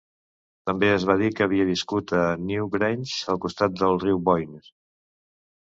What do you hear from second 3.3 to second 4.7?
al costat del riu Boyne.